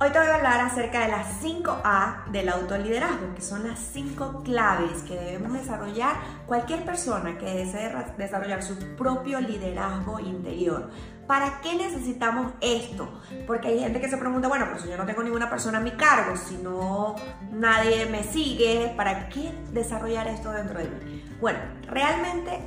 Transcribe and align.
Hoy 0.00 0.10
te 0.10 0.18
voy 0.20 0.28
a 0.28 0.36
hablar 0.36 0.60
acerca 0.60 1.00
de 1.00 1.08
las 1.08 1.42
5A 1.42 2.26
del 2.30 2.48
autoliderazgo, 2.50 3.34
que 3.34 3.42
son 3.42 3.66
las 3.66 3.80
5 3.80 4.44
claves 4.44 5.02
que 5.02 5.16
debemos 5.16 5.52
desarrollar 5.54 6.14
cualquier 6.46 6.84
persona 6.84 7.36
que 7.36 7.46
desee 7.46 7.92
desarrollar 8.16 8.62
su 8.62 8.78
propio 8.94 9.40
liderazgo 9.40 10.20
interior. 10.20 10.88
¿Para 11.26 11.60
qué 11.62 11.74
necesitamos 11.74 12.52
esto? 12.60 13.20
Porque 13.44 13.66
hay 13.66 13.80
gente 13.80 14.00
que 14.00 14.08
se 14.08 14.16
pregunta, 14.18 14.46
bueno, 14.46 14.68
pues 14.70 14.84
yo 14.84 14.96
no 14.96 15.04
tengo 15.04 15.24
ninguna 15.24 15.50
persona 15.50 15.78
a 15.78 15.80
mi 15.80 15.90
cargo, 15.90 16.36
si 16.36 16.58
no 16.58 17.16
nadie 17.50 18.06
me 18.06 18.22
sigue, 18.22 18.94
¿para 18.96 19.28
qué 19.28 19.52
desarrollar 19.72 20.28
esto 20.28 20.52
dentro 20.52 20.78
de 20.78 20.90
mí? 20.90 21.24
Bueno, 21.40 21.58
realmente 21.88 22.60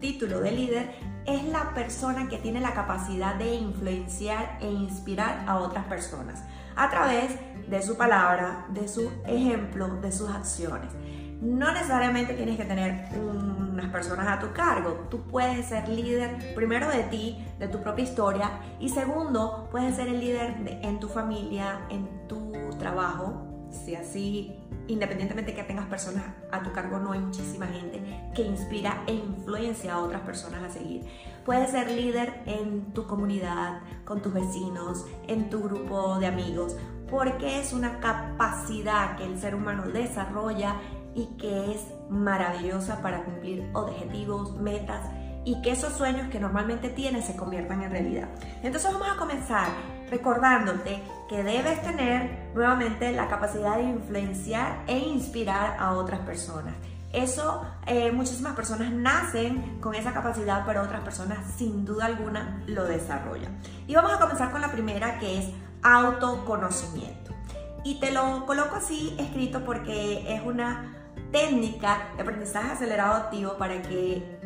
título 0.00 0.40
de 0.40 0.52
líder 0.52 0.90
es 1.26 1.44
la 1.44 1.74
persona 1.74 2.28
que 2.28 2.38
tiene 2.38 2.60
la 2.60 2.72
capacidad 2.72 3.34
de 3.34 3.54
influenciar 3.54 4.58
e 4.60 4.70
inspirar 4.70 5.44
a 5.46 5.58
otras 5.58 5.84
personas 5.84 6.42
a 6.76 6.88
través 6.90 7.32
de 7.68 7.82
su 7.82 7.96
palabra, 7.96 8.66
de 8.70 8.88
su 8.88 9.10
ejemplo, 9.26 9.96
de 9.96 10.12
sus 10.12 10.30
acciones. 10.30 10.92
No 11.40 11.72
necesariamente 11.72 12.34
tienes 12.34 12.56
que 12.56 12.64
tener 12.64 13.08
unas 13.16 13.90
personas 13.90 14.26
a 14.26 14.40
tu 14.40 14.52
cargo. 14.52 15.06
Tú 15.10 15.22
puedes 15.22 15.66
ser 15.66 15.88
líder 15.88 16.54
primero 16.54 16.88
de 16.88 17.04
ti, 17.04 17.44
de 17.58 17.68
tu 17.68 17.80
propia 17.80 18.04
historia 18.04 18.50
y 18.80 18.88
segundo, 18.88 19.68
puedes 19.70 19.96
ser 19.96 20.08
el 20.08 20.20
líder 20.20 20.80
en 20.82 20.98
tu 20.98 21.08
familia, 21.08 21.80
en 21.90 22.26
tu 22.26 22.52
trabajo, 22.78 23.46
si 23.70 23.94
así, 23.94 24.67
independientemente 24.88 25.54
que 25.54 25.62
tengas 25.62 25.86
personas 25.86 26.24
a 26.50 26.62
tu 26.62 26.72
cargo, 26.72 26.98
no 26.98 27.12
hay 27.12 27.20
muchísima 27.20 27.66
gente 27.66 28.02
que 28.34 28.42
inspira 28.42 29.02
e 29.06 29.14
influencia 29.14 29.94
a 29.94 29.98
otras 29.98 30.22
personas 30.22 30.62
a 30.62 30.70
seguir. 30.70 31.04
Puedes 31.44 31.70
ser 31.70 31.90
líder 31.90 32.42
en 32.46 32.92
tu 32.92 33.06
comunidad, 33.06 33.80
con 34.04 34.20
tus 34.20 34.32
vecinos, 34.32 35.06
en 35.28 35.50
tu 35.50 35.62
grupo 35.62 36.18
de 36.18 36.26
amigos, 36.26 36.76
porque 37.10 37.60
es 37.60 37.72
una 37.72 38.00
capacidad 38.00 39.16
que 39.16 39.24
el 39.24 39.38
ser 39.38 39.54
humano 39.54 39.86
desarrolla 39.86 40.76
y 41.14 41.26
que 41.38 41.72
es 41.72 41.86
maravillosa 42.10 43.00
para 43.02 43.24
cumplir 43.24 43.68
objetivos, 43.74 44.56
metas 44.56 45.06
y 45.44 45.60
que 45.62 45.72
esos 45.72 45.94
sueños 45.94 46.28
que 46.28 46.40
normalmente 46.40 46.90
tienes 46.90 47.24
se 47.24 47.36
conviertan 47.36 47.82
en 47.82 47.90
realidad. 47.90 48.28
Entonces 48.62 48.92
vamos 48.92 49.08
a 49.08 49.16
comenzar 49.16 49.68
recordándote 50.10 51.02
que 51.28 51.42
debes 51.42 51.82
tener 51.82 52.50
nuevamente 52.54 53.12
la 53.12 53.28
capacidad 53.28 53.76
de 53.76 53.84
influenciar 53.84 54.82
e 54.86 54.98
inspirar 54.98 55.76
a 55.78 55.92
otras 55.92 56.20
personas. 56.20 56.74
Eso, 57.12 57.64
eh, 57.86 58.12
muchísimas 58.12 58.54
personas 58.54 58.92
nacen 58.92 59.80
con 59.80 59.94
esa 59.94 60.12
capacidad, 60.12 60.64
pero 60.66 60.82
otras 60.82 61.00
personas 61.00 61.38
sin 61.56 61.84
duda 61.84 62.06
alguna 62.06 62.62
lo 62.66 62.84
desarrollan. 62.84 63.58
Y 63.86 63.94
vamos 63.94 64.12
a 64.12 64.18
comenzar 64.18 64.50
con 64.50 64.60
la 64.60 64.70
primera 64.70 65.18
que 65.18 65.38
es 65.38 65.50
autoconocimiento. 65.82 67.32
Y 67.84 67.98
te 68.00 68.10
lo 68.10 68.44
coloco 68.44 68.76
así 68.76 69.16
escrito 69.18 69.64
porque 69.64 70.34
es 70.34 70.42
una 70.44 70.94
técnica 71.32 72.08
de 72.16 72.22
aprendizaje 72.22 72.72
acelerado 72.72 73.14
activo 73.14 73.56
para 73.56 73.80
que 73.80 74.38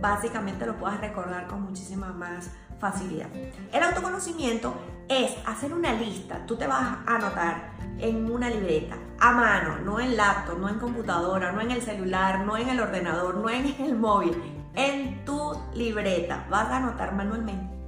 básicamente 0.00 0.64
lo 0.64 0.76
puedas 0.76 1.00
recordar 1.00 1.46
con 1.46 1.62
muchísima 1.62 2.12
más 2.12 2.50
facilidad. 2.78 3.28
El 3.72 3.82
autoconocimiento 3.82 4.74
es 5.08 5.34
hacer 5.46 5.72
una 5.72 5.92
lista, 5.92 6.44
tú 6.46 6.56
te 6.56 6.66
vas 6.66 6.82
a 6.82 7.14
anotar 7.16 7.72
en 7.98 8.30
una 8.30 8.50
libreta, 8.50 8.96
a 9.18 9.32
mano, 9.32 9.78
no 9.78 9.98
en 9.98 10.16
laptop, 10.16 10.58
no 10.58 10.68
en 10.68 10.78
computadora, 10.78 11.52
no 11.52 11.60
en 11.60 11.70
el 11.70 11.82
celular, 11.82 12.44
no 12.44 12.56
en 12.56 12.68
el 12.68 12.80
ordenador, 12.80 13.36
no 13.36 13.48
en 13.50 13.74
el 13.80 13.96
móvil, 13.96 14.36
en 14.74 15.24
tu 15.24 15.54
libreta, 15.74 16.46
vas 16.50 16.68
a 16.68 16.76
anotar 16.76 17.14
manualmente. 17.14 17.78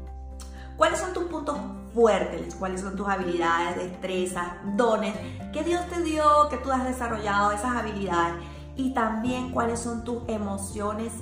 ¿Cuáles 0.77 0.99
son 0.99 1.13
tus 1.13 1.25
puntos 1.25 1.59
fuertes? 1.95 2.55
¿Cuáles 2.55 2.81
son 2.81 2.97
tus 2.97 3.07
habilidades, 3.07 3.77
destrezas, 3.77 4.49
dones 4.77 5.15
que 5.53 5.63
Dios 5.63 5.87
te 5.89 6.03
dio, 6.03 6.25
que 6.49 6.57
tú 6.57 6.73
has 6.73 6.85
desarrollado 6.85 7.53
esas 7.53 7.77
habilidades? 7.77 8.43
Y 8.77 8.95
también 8.95 9.51
cuáles 9.51 9.79
son 9.79 10.05
tus 10.05 10.27
emociones 10.27 11.13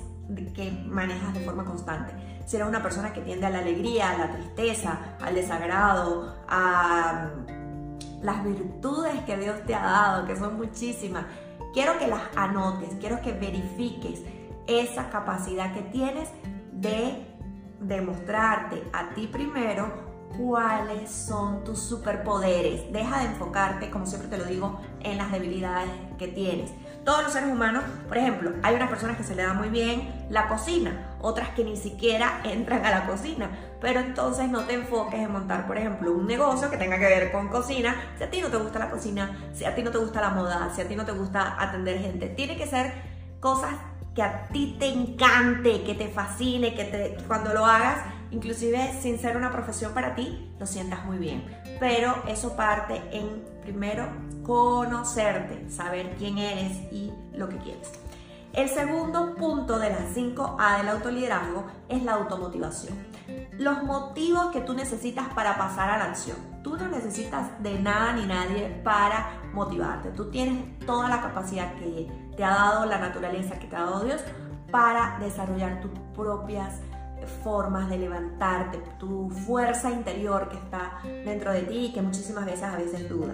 que 0.53 0.71
manejas 0.85 1.33
de 1.33 1.41
forma 1.41 1.65
constante. 1.65 2.13
Si 2.45 2.55
eres 2.55 2.67
una 2.67 2.81
persona 2.81 3.13
que 3.13 3.21
tiende 3.21 3.45
a 3.45 3.49
la 3.49 3.59
alegría, 3.59 4.11
a 4.11 4.17
la 4.17 4.31
tristeza, 4.33 5.17
al 5.21 5.35
desagrado, 5.35 6.35
a 6.47 7.29
mm, 7.47 8.23
las 8.23 8.43
virtudes 8.43 9.13
que 9.25 9.37
Dios 9.37 9.63
te 9.65 9.75
ha 9.75 9.81
dado, 9.81 10.27
que 10.27 10.35
son 10.35 10.57
muchísimas, 10.57 11.25
quiero 11.73 11.97
que 11.97 12.07
las 12.07 12.21
anotes, 12.35 12.89
quiero 12.99 13.21
que 13.21 13.31
verifiques 13.33 14.21
esa 14.67 15.09
capacidad 15.09 15.73
que 15.73 15.81
tienes 15.81 16.29
de 16.71 17.25
demostrarte 17.81 18.83
a 18.93 19.09
ti 19.09 19.27
primero 19.27 20.08
cuáles 20.37 21.11
son 21.11 21.63
tus 21.63 21.79
superpoderes. 21.79 22.91
Deja 22.91 23.19
de 23.19 23.25
enfocarte, 23.25 23.89
como 23.89 24.05
siempre 24.05 24.29
te 24.29 24.37
lo 24.37 24.45
digo, 24.45 24.79
en 25.01 25.17
las 25.17 25.31
debilidades 25.31 25.89
que 26.17 26.27
tienes. 26.27 26.71
Todos 27.03 27.23
los 27.23 27.33
seres 27.33 27.49
humanos, 27.49 27.83
por 28.07 28.17
ejemplo, 28.17 28.51
hay 28.61 28.75
unas 28.75 28.89
personas 28.89 29.17
que 29.17 29.23
se 29.23 29.35
le 29.35 29.43
da 29.43 29.53
muy 29.53 29.69
bien 29.69 30.27
la 30.29 30.47
cocina, 30.47 31.15
otras 31.21 31.49
que 31.49 31.63
ni 31.63 31.75
siquiera 31.75 32.41
entran 32.43 32.85
a 32.85 32.91
la 32.91 33.07
cocina. 33.07 33.49
Pero 33.81 34.01
entonces 34.01 34.49
no 34.49 34.65
te 34.65 34.73
enfoques 34.73 35.19
en 35.19 35.31
montar, 35.31 35.65
por 35.65 35.77
ejemplo, 35.77 36.11
un 36.11 36.27
negocio 36.27 36.69
que 36.69 36.77
tenga 36.77 36.99
que 36.99 37.05
ver 37.05 37.31
con 37.31 37.47
cocina. 37.47 37.95
Si 38.17 38.23
a 38.23 38.29
ti 38.29 38.41
no 38.41 38.49
te 38.49 38.57
gusta 38.57 38.79
la 38.79 38.89
cocina, 38.89 39.49
si 39.53 39.65
a 39.65 39.73
ti 39.73 39.81
no 39.81 39.91
te 39.91 39.97
gusta 39.97 40.21
la 40.21 40.29
moda, 40.29 40.71
si 40.75 40.81
a 40.81 40.87
ti 40.87 40.95
no 40.95 41.05
te 41.05 41.13
gusta 41.13 41.55
atender 41.59 41.99
gente, 41.99 42.27
tiene 42.27 42.57
que 42.57 42.67
ser 42.67 42.93
cosas 43.39 43.73
que 44.13 44.21
a 44.21 44.47
ti 44.47 44.75
te 44.77 44.89
encante, 44.89 45.83
que 45.83 45.95
te 45.95 46.09
fascine, 46.09 46.75
que 46.75 47.17
cuando 47.27 47.53
lo 47.53 47.65
hagas 47.65 48.18
inclusive 48.31 48.93
sin 49.01 49.19
ser 49.19 49.37
una 49.37 49.51
profesión 49.51 49.93
para 49.93 50.15
ti, 50.15 50.51
lo 50.59 50.65
sientas 50.65 51.05
muy 51.05 51.17
bien. 51.17 51.43
Pero 51.79 52.15
eso 52.27 52.55
parte 52.55 53.01
en 53.11 53.43
primero 53.61 54.07
conocerte, 54.43 55.69
saber 55.69 56.15
quién 56.17 56.37
eres 56.37 56.77
y 56.91 57.11
lo 57.33 57.49
que 57.49 57.57
quieres. 57.57 57.91
El 58.53 58.67
segundo 58.67 59.35
punto 59.35 59.77
de 59.77 59.91
las 59.91 60.15
5A 60.15 60.79
del 60.79 60.89
autoliderazgo 60.89 61.67
es 61.87 62.01
la 62.03 62.13
automotivación. 62.13 62.97
Los 63.59 63.83
motivos 63.83 64.47
que 64.51 64.61
tú 64.61 64.73
necesitas 64.73 65.27
para 65.35 65.55
pasar 65.57 65.91
a 65.91 65.97
la 65.99 66.05
acción. 66.05 66.37
Tú 66.63 66.75
no 66.75 66.87
necesitas 66.87 67.61
de 67.61 67.79
nada 67.79 68.13
ni 68.13 68.25
nadie 68.25 68.81
para 68.83 69.39
motivarte. 69.53 70.09
Tú 70.09 70.31
tienes 70.31 70.79
toda 70.79 71.09
la 71.09 71.21
capacidad 71.21 71.75
que 71.75 72.11
te 72.35 72.43
ha 72.43 72.49
dado 72.49 72.85
la 72.85 72.97
naturaleza, 72.97 73.59
que 73.59 73.67
te 73.67 73.75
ha 73.75 73.81
dado 73.83 74.03
Dios, 74.03 74.21
para 74.71 75.19
desarrollar 75.19 75.79
tus 75.81 75.91
propias 76.15 76.79
formas 77.27 77.89
de 77.89 77.97
levantarte, 77.97 78.81
tu 78.97 79.29
fuerza 79.29 79.91
interior 79.91 80.49
que 80.49 80.57
está 80.57 80.99
dentro 81.25 81.51
de 81.51 81.61
ti 81.61 81.85
y 81.85 81.93
que 81.93 82.01
muchísimas 82.01 82.45
veces 82.45 82.63
a 82.63 82.75
veces 82.75 83.09
duda. 83.09 83.33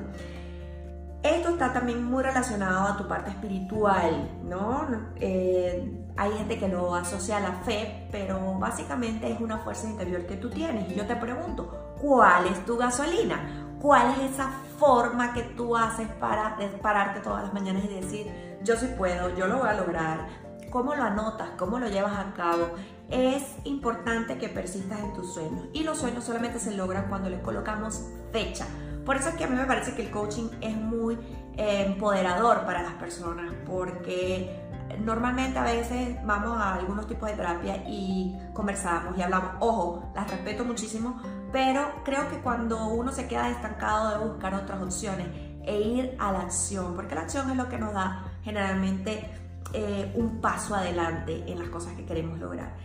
Esto 1.24 1.50
está 1.50 1.74
también 1.74 2.04
muy 2.04 2.24
relacionado 2.24 2.88
a 2.88 2.98
tu 2.98 3.08
parte 3.08 3.32
espiritual, 3.32 4.30
¿no? 4.44 4.88
Eh, 5.16 6.06
hay 6.16 6.32
gente 6.34 6.60
que 6.60 6.68
lo 6.68 6.94
asocia 6.94 7.38
a 7.38 7.40
la 7.40 7.52
fe, 7.64 8.08
pero 8.12 8.60
básicamente 8.60 9.32
es 9.32 9.42
una 9.42 9.58
fuerza 9.58 9.90
interior 9.90 10.28
que 10.28 10.36
tú 10.36 10.52
tienes. 10.52 10.92
Y 10.92 10.94
yo 10.96 11.08
te 11.08 11.16
pregunto, 11.16 11.96
¿cuál 12.00 12.46
es 12.46 12.64
tu 12.66 12.78
gasolina? 12.78 13.78
¿Cuál 13.82 14.12
es 14.12 14.34
esa 14.34 14.52
forma 14.78 15.34
que 15.34 15.42
tú 15.42 15.76
haces 15.76 16.08
para 16.20 16.58
pararte 16.82 17.22
todas 17.22 17.44
las 17.44 17.54
mañanas 17.54 17.86
y 17.86 17.88
decir, 17.88 18.58
yo 18.64 18.76
sí 18.76 18.88
puedo, 18.98 19.36
yo 19.36 19.48
lo 19.48 19.60
voy 19.60 19.70
a 19.70 19.74
lograr, 19.74 20.28
cómo 20.76 20.94
lo 20.94 21.04
anotas, 21.04 21.52
cómo 21.58 21.80
lo 21.80 21.88
llevas 21.88 22.18
a 22.18 22.34
cabo. 22.34 22.72
Es 23.10 23.44
importante 23.64 24.38
que 24.38 24.50
persistas 24.50 25.00
en 25.00 25.14
tus 25.14 25.34
sueños 25.34 25.70
y 25.72 25.84
los 25.84 25.98
sueños 25.98 26.26
solamente 26.26 26.60
se 26.60 26.76
logran 26.76 27.08
cuando 27.08 27.30
les 27.30 27.40
colocamos 27.40 28.08
fecha. 28.34 28.66
Por 29.06 29.16
eso 29.16 29.30
es 29.30 29.36
que 29.36 29.46
a 29.46 29.48
mí 29.48 29.56
me 29.56 29.64
parece 29.64 29.96
que 29.96 30.02
el 30.02 30.12
coaching 30.12 30.50
es 30.60 30.76
muy 30.76 31.16
eh, 31.56 31.86
empoderador 31.88 32.66
para 32.66 32.82
las 32.82 32.92
personas 32.96 33.54
porque 33.66 34.68
normalmente 35.00 35.58
a 35.60 35.64
veces 35.64 36.18
vamos 36.26 36.58
a 36.58 36.74
algunos 36.74 37.08
tipos 37.08 37.30
de 37.30 37.38
terapia 37.38 37.78
y 37.88 38.38
conversamos 38.54 39.18
y 39.18 39.22
hablamos. 39.22 39.52
Ojo, 39.62 40.12
las 40.14 40.30
respeto 40.30 40.66
muchísimo, 40.66 41.22
pero 41.54 41.90
creo 42.04 42.28
que 42.30 42.40
cuando 42.40 42.88
uno 42.88 43.14
se 43.14 43.30
queda 43.30 43.50
estancado 43.50 44.12
de 44.12 44.28
buscar 44.28 44.54
otras 44.54 44.82
opciones 44.82 45.28
e 45.64 45.80
ir 45.80 46.18
a 46.20 46.34
la 46.34 46.42
acción, 46.42 46.96
porque 46.96 47.16
la 47.16 47.22
acción 47.22 47.50
es 47.50 47.56
lo 47.56 47.70
que 47.70 47.78
nos 47.78 47.94
da 47.94 48.26
generalmente 48.44 49.45
eh, 49.76 50.12
un 50.16 50.42
paso 50.42 50.76
adelante 50.76 51.44
en 51.48 51.60
las 51.60 51.70
cosas 51.70 51.94
que 51.94 52.06
queremos 52.06 52.40
lograr. 52.40 52.76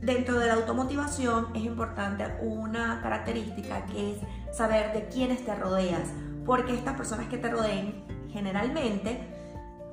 Dentro 0.00 0.38
de 0.38 0.48
la 0.48 0.54
automotivación 0.54 1.48
es 1.54 1.64
importante 1.64 2.24
una 2.42 3.00
característica 3.02 3.86
que 3.86 4.12
es 4.12 4.18
saber 4.56 4.92
de 4.92 5.08
quiénes 5.08 5.44
te 5.44 5.54
rodeas, 5.54 6.10
porque 6.44 6.74
estas 6.74 6.94
personas 6.94 7.26
que 7.28 7.38
te 7.38 7.50
rodeen 7.50 8.04
generalmente 8.30 9.34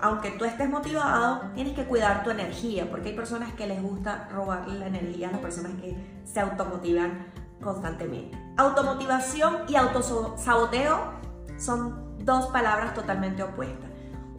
aunque 0.02 0.32
tú 0.32 0.46
estés 0.46 0.68
motivado, 0.68 1.42
tienes 1.54 1.74
que 1.74 1.86
cuidar 1.86 2.24
tu 2.24 2.32
energía, 2.32 2.90
porque 2.90 3.10
hay 3.10 3.16
personas 3.16 3.54
que 3.54 3.68
les 3.68 3.82
gusta 3.82 4.28
robarle 4.32 4.80
la 4.80 4.88
energía 4.88 5.30
a 5.30 5.32
las 5.32 5.42
personas 5.42 5.74
que 5.80 5.96
se 6.26 6.40
automotivan 6.40 7.28
constantemente. 7.62 8.38
Automotivación 8.58 9.60
y 9.68 9.76
autosaboteo 9.76 10.98
son 11.58 12.18
dos 12.26 12.48
palabras 12.48 12.96
totalmente 12.96 13.44
opuestas. 13.44 13.91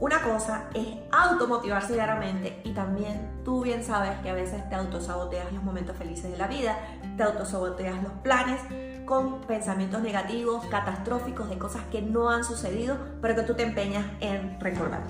Una 0.02 0.20
cosa 0.20 0.64
es 0.75 0.84
automotivarse 1.12 1.93
diariamente 1.93 2.60
y 2.64 2.72
también 2.72 3.40
tú 3.44 3.62
bien 3.62 3.84
sabes 3.84 4.19
que 4.19 4.31
a 4.31 4.34
veces 4.34 4.69
te 4.69 4.75
autosaboteas 4.75 5.52
los 5.52 5.62
momentos 5.62 5.96
felices 5.96 6.28
de 6.28 6.37
la 6.37 6.49
vida, 6.49 6.76
te 7.16 7.22
autosaboteas 7.22 8.02
los 8.02 8.10
planes 8.14 8.60
con 9.06 9.43
pensamientos 9.43 10.02
negativos, 10.02 10.66
catastróficos 10.66 11.49
de 11.49 11.56
cosas 11.56 11.82
que 11.93 12.02
no 12.02 12.31
han 12.31 12.43
sucedido, 12.43 12.96
pero 13.20 13.37
que 13.37 13.43
tú 13.43 13.54
te 13.54 13.62
empeñas 13.62 14.04
en 14.19 14.58
recordar 14.58 15.02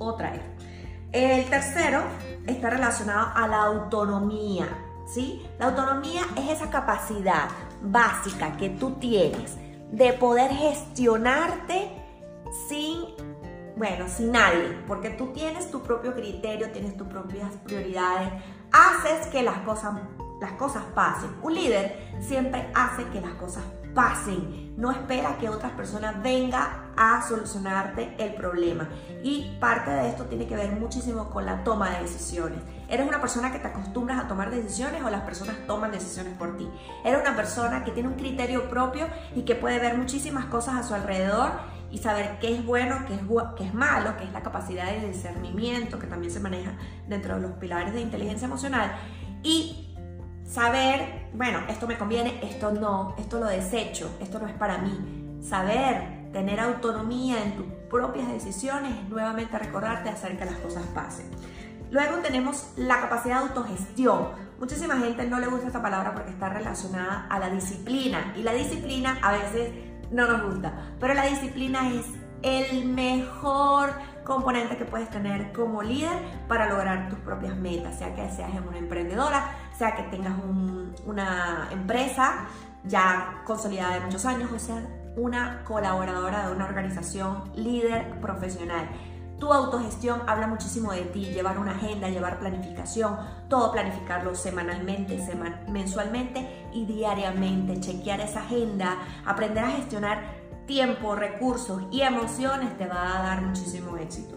o 0.00 0.16
traer. 0.16 0.42
El 1.12 1.48
tercero 1.48 2.02
está 2.48 2.70
relacionado 2.70 3.28
a 3.36 3.46
la 3.46 3.62
autonomía, 3.66 4.66
¿sí? 5.06 5.46
La 5.60 5.66
autonomía 5.66 6.22
es 6.36 6.50
esa 6.50 6.70
capacidad 6.70 7.50
básica 7.82 8.56
que 8.56 8.68
tú 8.68 8.94
tienes 8.94 9.56
de 9.92 10.12
poder 10.14 10.50
gestionarte 10.50 11.92
sin 12.68 13.04
bueno, 13.78 14.08
sin 14.08 14.32
nadie, 14.32 14.76
porque 14.86 15.10
tú 15.10 15.28
tienes 15.28 15.70
tu 15.70 15.82
propio 15.82 16.14
criterio, 16.14 16.70
tienes 16.70 16.96
tus 16.96 17.06
propias 17.06 17.52
prioridades, 17.64 18.30
haces 18.72 19.28
que 19.28 19.42
las 19.42 19.58
cosas, 19.58 19.94
las 20.40 20.52
cosas 20.52 20.82
pasen. 20.94 21.30
Un 21.42 21.54
líder 21.54 21.96
siempre 22.20 22.68
hace 22.74 23.04
que 23.06 23.20
las 23.20 23.34
cosas 23.34 23.62
pasen, 23.94 24.74
no 24.76 24.90
espera 24.90 25.38
que 25.38 25.48
otras 25.48 25.72
personas 25.72 26.22
vengan 26.22 26.92
a 26.96 27.26
solucionarte 27.26 28.14
el 28.18 28.34
problema. 28.34 28.88
Y 29.22 29.56
parte 29.60 29.90
de 29.90 30.08
esto 30.08 30.24
tiene 30.24 30.46
que 30.46 30.56
ver 30.56 30.72
muchísimo 30.72 31.30
con 31.30 31.46
la 31.46 31.62
toma 31.64 31.90
de 31.90 32.02
decisiones. 32.02 32.60
¿Eres 32.88 33.06
una 33.06 33.20
persona 33.20 33.52
que 33.52 33.58
te 33.58 33.68
acostumbras 33.68 34.18
a 34.24 34.28
tomar 34.28 34.50
decisiones 34.50 35.02
o 35.02 35.10
las 35.10 35.22
personas 35.22 35.56
toman 35.66 35.92
decisiones 35.92 36.36
por 36.36 36.56
ti? 36.56 36.68
¿Eres 37.04 37.20
una 37.20 37.36
persona 37.36 37.84
que 37.84 37.92
tiene 37.92 38.08
un 38.08 38.14
criterio 38.14 38.68
propio 38.68 39.06
y 39.34 39.42
que 39.42 39.54
puede 39.54 39.78
ver 39.78 39.96
muchísimas 39.96 40.46
cosas 40.46 40.76
a 40.76 40.82
su 40.82 40.94
alrededor 40.94 41.52
y 41.90 41.98
saber 41.98 42.38
qué 42.40 42.54
es 42.54 42.64
bueno, 42.64 43.04
qué 43.06 43.14
es, 43.14 43.20
qué 43.56 43.64
es 43.64 43.74
malo, 43.74 44.16
qué 44.16 44.24
es 44.24 44.32
la 44.32 44.42
capacidad 44.42 44.90
de 44.90 45.08
discernimiento 45.08 45.98
que 45.98 46.06
también 46.06 46.32
se 46.32 46.40
maneja 46.40 46.72
dentro 47.06 47.36
de 47.36 47.40
los 47.40 47.52
pilares 47.52 47.94
de 47.94 48.00
inteligencia 48.00 48.46
emocional 48.46 48.92
y 49.42 49.94
saber, 50.44 51.28
bueno, 51.34 51.60
esto 51.68 51.86
me 51.86 51.96
conviene, 51.96 52.40
esto 52.42 52.72
no, 52.72 53.14
esto 53.18 53.38
lo 53.38 53.46
desecho, 53.46 54.16
esto 54.20 54.38
no 54.38 54.46
es 54.46 54.54
para 54.54 54.78
mí. 54.78 55.38
Saber 55.42 56.30
tener 56.32 56.60
autonomía 56.60 57.42
en 57.42 57.56
tus 57.56 57.66
propias 57.88 58.28
decisiones 58.28 58.92
es 58.96 59.08
nuevamente 59.08 59.58
recordarte 59.58 60.08
hacer 60.08 60.36
que 60.38 60.44
las 60.44 60.56
cosas 60.56 60.84
pasen. 60.94 61.26
Luego 61.90 62.16
tenemos 62.18 62.72
la 62.76 63.00
capacidad 63.00 63.40
de 63.40 63.48
autogestión. 63.48 64.28
Muchísima 64.58 64.98
gente 64.98 65.26
no 65.26 65.38
le 65.38 65.46
gusta 65.46 65.68
esta 65.68 65.80
palabra 65.80 66.12
porque 66.12 66.30
está 66.30 66.48
relacionada 66.50 67.26
a 67.30 67.38
la 67.38 67.48
disciplina 67.48 68.34
y 68.36 68.42
la 68.42 68.52
disciplina 68.52 69.18
a 69.22 69.32
veces 69.32 69.70
no 70.10 70.26
nos 70.26 70.42
gusta. 70.42 70.72
Pero 71.00 71.14
la 71.14 71.24
disciplina 71.26 71.90
es 71.92 72.06
el 72.42 72.86
mejor 72.86 73.90
componente 74.24 74.76
que 74.76 74.84
puedes 74.84 75.10
tener 75.10 75.52
como 75.52 75.82
líder 75.82 76.16
para 76.46 76.68
lograr 76.68 77.08
tus 77.08 77.18
propias 77.20 77.56
metas, 77.56 77.98
sea 77.98 78.14
que 78.14 78.30
seas 78.30 78.50
una 78.66 78.78
emprendedora, 78.78 79.52
sea 79.76 79.96
que 79.96 80.02
tengas 80.04 80.34
una 81.06 81.68
empresa 81.72 82.46
ya 82.84 83.42
consolidada 83.44 83.94
de 83.94 84.00
muchos 84.00 84.24
años, 84.26 84.52
o 84.52 84.58
sea, 84.58 84.82
una 85.16 85.64
colaboradora 85.64 86.46
de 86.46 86.54
una 86.54 86.66
organización 86.66 87.50
líder 87.56 88.20
profesional. 88.20 88.88
Tu 89.38 89.52
autogestión 89.52 90.22
habla 90.26 90.48
muchísimo 90.48 90.92
de 90.92 91.02
ti, 91.02 91.26
llevar 91.26 91.58
una 91.58 91.72
agenda, 91.72 92.08
llevar 92.08 92.40
planificación, 92.40 93.16
todo 93.48 93.70
planificarlo 93.70 94.34
semanalmente, 94.34 95.18
mensualmente 95.68 96.68
y 96.72 96.86
diariamente, 96.86 97.78
chequear 97.78 98.20
esa 98.20 98.40
agenda, 98.40 98.98
aprender 99.24 99.64
a 99.64 99.70
gestionar 99.70 100.38
tiempo, 100.66 101.14
recursos 101.14 101.82
y 101.90 102.02
emociones 102.02 102.76
te 102.76 102.86
va 102.86 103.18
a 103.18 103.22
dar 103.22 103.42
muchísimo 103.42 103.96
éxito. 103.96 104.36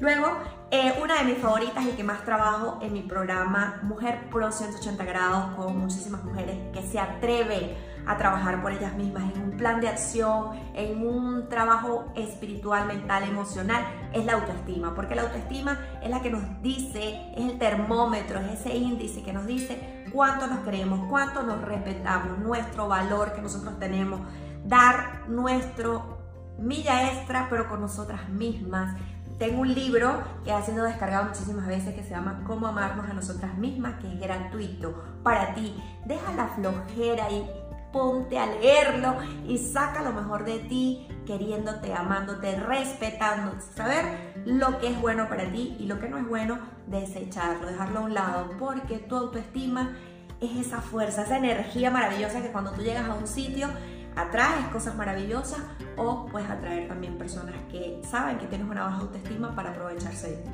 Luego, 0.00 0.28
eh, 0.70 0.94
una 1.02 1.18
de 1.18 1.24
mis 1.24 1.38
favoritas 1.38 1.84
y 1.84 1.90
que 1.90 2.04
más 2.04 2.24
trabajo 2.24 2.78
en 2.82 2.92
mi 2.92 3.02
programa 3.02 3.80
Mujer 3.82 4.28
Pro 4.30 4.52
180 4.52 5.04
grados 5.04 5.56
con 5.56 5.78
muchísimas 5.78 6.22
mujeres 6.24 6.56
que 6.72 6.82
se 6.82 7.00
atreven 7.00 7.74
a 8.08 8.16
trabajar 8.16 8.62
por 8.62 8.72
ellas 8.72 8.94
mismas 8.94 9.24
en 9.34 9.42
un 9.42 9.50
plan 9.56 9.80
de 9.80 9.88
acción, 9.88 10.58
en 10.74 11.06
un 11.06 11.48
trabajo 11.48 12.10
espiritual, 12.16 12.86
mental, 12.86 13.22
emocional, 13.24 13.84
es 14.12 14.24
la 14.24 14.32
autoestima, 14.32 14.94
porque 14.94 15.14
la 15.14 15.22
autoestima 15.22 15.78
es 16.02 16.08
la 16.08 16.22
que 16.22 16.30
nos 16.30 16.42
dice, 16.62 17.32
es 17.36 17.44
el 17.44 17.58
termómetro, 17.58 18.40
es 18.40 18.60
ese 18.60 18.74
índice 18.74 19.22
que 19.22 19.32
nos 19.32 19.46
dice 19.46 20.06
cuánto 20.12 20.46
nos 20.46 20.60
creemos, 20.60 21.06
cuánto 21.10 21.42
nos 21.42 21.60
respetamos, 21.60 22.38
nuestro 22.38 22.88
valor 22.88 23.34
que 23.34 23.42
nosotros 23.42 23.78
tenemos, 23.78 24.20
dar 24.64 25.28
nuestro 25.28 26.18
milla 26.58 27.12
extra, 27.12 27.46
pero 27.50 27.68
con 27.68 27.80
nosotras 27.80 28.28
mismas. 28.30 28.96
Tengo 29.38 29.60
un 29.60 29.72
libro 29.72 30.20
que 30.44 30.52
ha 30.52 30.62
sido 30.62 30.84
descargado 30.84 31.26
muchísimas 31.26 31.66
veces 31.68 31.94
que 31.94 32.02
se 32.02 32.10
llama 32.10 32.42
Cómo 32.44 32.66
amarnos 32.66 33.08
a 33.08 33.12
nosotras 33.12 33.56
mismas, 33.56 34.00
que 34.00 34.12
es 34.12 34.18
gratuito 34.18 35.20
para 35.22 35.54
ti. 35.54 35.80
Deja 36.06 36.32
la 36.32 36.48
flojera 36.48 37.30
y 37.30 37.48
ponte 37.92 38.38
a 38.38 38.46
leerlo 38.46 39.16
y 39.46 39.58
saca 39.58 40.02
lo 40.02 40.12
mejor 40.12 40.44
de 40.44 40.58
ti, 40.60 41.08
queriéndote, 41.26 41.94
amándote, 41.94 42.58
respetando, 42.60 43.60
saber 43.74 44.32
lo 44.44 44.78
que 44.78 44.88
es 44.88 45.00
bueno 45.00 45.28
para 45.28 45.50
ti 45.50 45.76
y 45.78 45.86
lo 45.86 45.98
que 45.98 46.08
no 46.08 46.18
es 46.18 46.28
bueno, 46.28 46.58
desecharlo, 46.86 47.66
dejarlo 47.66 48.00
a 48.00 48.02
un 48.02 48.14
lado, 48.14 48.50
porque 48.58 48.98
tu 48.98 49.16
autoestima 49.16 49.96
es 50.40 50.66
esa 50.66 50.80
fuerza, 50.80 51.22
esa 51.22 51.38
energía 51.38 51.90
maravillosa 51.90 52.42
que 52.42 52.52
cuando 52.52 52.72
tú 52.72 52.82
llegas 52.82 53.08
a 53.08 53.14
un 53.14 53.26
sitio 53.26 53.68
atraes 54.16 54.66
cosas 54.72 54.96
maravillosas 54.96 55.60
o 55.96 56.26
puedes 56.26 56.50
atraer 56.50 56.88
también 56.88 57.16
personas 57.18 57.54
que 57.70 58.00
saben 58.08 58.38
que 58.38 58.46
tienes 58.46 58.68
una 58.68 58.84
baja 58.84 58.98
autoestima 58.98 59.54
para 59.54 59.70
aprovecharse 59.70 60.30
de 60.30 60.36
ti. 60.38 60.50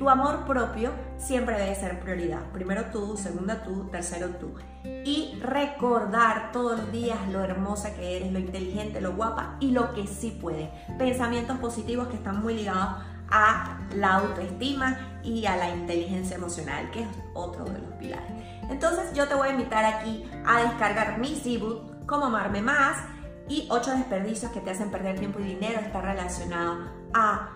Tu 0.00 0.08
amor 0.08 0.46
propio 0.46 0.92
siempre 1.18 1.58
debe 1.58 1.74
ser 1.74 2.00
prioridad. 2.00 2.40
Primero 2.54 2.86
tú, 2.86 3.18
segunda 3.18 3.62
tú, 3.62 3.84
tercero 3.90 4.30
tú. 4.30 4.54
Y 4.82 5.38
recordar 5.42 6.52
todos 6.52 6.78
los 6.78 6.90
días 6.90 7.18
lo 7.30 7.44
hermosa 7.44 7.94
que 7.94 8.16
eres, 8.16 8.32
lo 8.32 8.38
inteligente, 8.38 9.02
lo 9.02 9.12
guapa 9.12 9.58
y 9.60 9.72
lo 9.72 9.92
que 9.92 10.06
sí 10.06 10.38
puedes. 10.40 10.70
Pensamientos 10.96 11.58
positivos 11.58 12.08
que 12.08 12.16
están 12.16 12.40
muy 12.40 12.54
ligados 12.54 13.04
a 13.30 13.78
la 13.94 14.14
autoestima 14.14 15.20
y 15.22 15.44
a 15.44 15.56
la 15.56 15.68
inteligencia 15.68 16.36
emocional, 16.36 16.90
que 16.92 17.02
es 17.02 17.08
otro 17.34 17.66
de 17.66 17.78
los 17.78 17.92
pilares. 17.98 18.32
Entonces 18.70 19.12
yo 19.12 19.28
te 19.28 19.34
voy 19.34 19.48
a 19.48 19.52
invitar 19.52 19.84
aquí 19.84 20.24
a 20.46 20.62
descargar 20.62 21.18
mi 21.18 21.38
ebook, 21.44 22.06
Cómo 22.06 22.24
amarme 22.24 22.62
más, 22.62 22.96
y 23.50 23.66
8 23.68 23.90
desperdicios 23.96 24.50
que 24.50 24.60
te 24.60 24.70
hacen 24.70 24.90
perder 24.90 25.18
tiempo 25.18 25.40
y 25.40 25.42
dinero. 25.44 25.78
Está 25.78 26.00
relacionado 26.00 26.88
a 27.12 27.50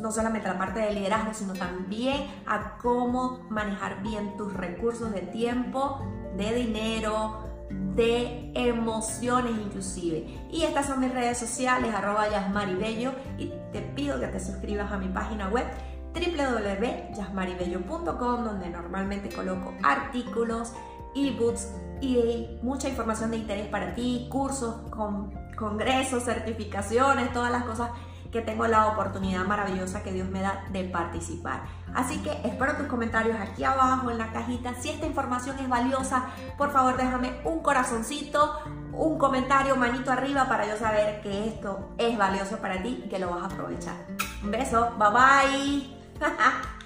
no 0.00 0.12
solamente 0.12 0.48
la 0.48 0.58
parte 0.58 0.80
de 0.80 0.92
liderazgo, 0.92 1.32
sino 1.34 1.54
también 1.54 2.26
a 2.46 2.78
cómo 2.78 3.40
manejar 3.50 4.02
bien 4.02 4.36
tus 4.36 4.52
recursos 4.52 5.12
de 5.12 5.22
tiempo, 5.22 6.00
de 6.36 6.54
dinero, 6.54 7.48
de 7.70 8.52
emociones 8.54 9.52
inclusive. 9.52 10.46
Y 10.50 10.62
estas 10.62 10.86
son 10.86 11.00
mis 11.00 11.12
redes 11.12 11.36
sociales, 11.38 11.92
arroba 11.94 12.28
yasmaribello, 12.28 13.12
y 13.36 13.52
te 13.72 13.82
pido 13.82 14.20
que 14.20 14.28
te 14.28 14.40
suscribas 14.40 14.90
a 14.92 14.98
mi 14.98 15.08
página 15.08 15.48
web 15.48 15.66
www.yasmaribello.com, 16.14 18.44
donde 18.44 18.70
normalmente 18.70 19.28
coloco 19.28 19.74
artículos, 19.82 20.72
ebooks 21.14 21.68
y 22.00 22.58
mucha 22.62 22.88
información 22.88 23.30
de 23.30 23.36
interés 23.38 23.68
para 23.68 23.94
ti, 23.94 24.26
cursos, 24.30 24.76
con, 24.90 25.32
congresos, 25.56 26.24
certificaciones, 26.24 27.32
todas 27.32 27.50
las 27.50 27.64
cosas 27.64 27.90
que 28.30 28.40
tengo 28.42 28.66
la 28.66 28.86
oportunidad 28.88 29.44
maravillosa 29.44 30.02
que 30.02 30.12
Dios 30.12 30.28
me 30.28 30.40
da 30.40 30.64
de 30.70 30.84
participar. 30.84 31.62
Así 31.94 32.18
que 32.18 32.32
espero 32.44 32.76
tus 32.76 32.86
comentarios 32.86 33.38
aquí 33.40 33.64
abajo 33.64 34.10
en 34.10 34.18
la 34.18 34.32
cajita. 34.32 34.74
Si 34.74 34.90
esta 34.90 35.06
información 35.06 35.58
es 35.58 35.68
valiosa, 35.68 36.26
por 36.56 36.70
favor 36.70 36.96
déjame 36.96 37.40
un 37.44 37.60
corazoncito, 37.60 38.60
un 38.92 39.18
comentario, 39.18 39.76
manito 39.76 40.10
arriba 40.10 40.48
para 40.48 40.66
yo 40.66 40.76
saber 40.76 41.20
que 41.22 41.48
esto 41.48 41.90
es 41.98 42.16
valioso 42.18 42.58
para 42.58 42.82
ti 42.82 43.02
y 43.04 43.08
que 43.08 43.18
lo 43.18 43.30
vas 43.30 43.44
a 43.44 43.46
aprovechar. 43.46 43.96
Un 44.42 44.50
beso, 44.50 44.92
bye 44.98 45.10
bye. 45.10 45.98